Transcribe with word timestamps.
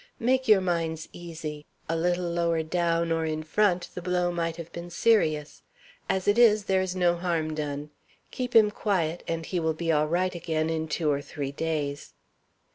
"Make 0.19 0.47
your 0.47 0.61
minds 0.61 1.07
easy. 1.13 1.67
A 1.87 1.95
little 1.95 2.27
lower 2.27 2.63
down, 2.63 3.11
or 3.11 3.23
in 3.23 3.43
front, 3.43 3.89
the 3.93 4.01
blow 4.01 4.31
might 4.31 4.55
have 4.55 4.71
been 4.73 4.89
serious. 4.89 5.61
As 6.09 6.27
it 6.27 6.39
is, 6.39 6.63
there 6.63 6.81
is 6.81 6.95
no 6.95 7.15
harm 7.17 7.53
done. 7.53 7.91
Keep 8.31 8.55
him 8.55 8.71
quiet, 8.71 9.21
and 9.27 9.45
he 9.45 9.59
will 9.59 9.75
be 9.75 9.91
all 9.91 10.07
right 10.07 10.33
again 10.33 10.71
in 10.71 10.87
two 10.87 11.11
or 11.11 11.21
three 11.21 11.51
days." 11.51 12.13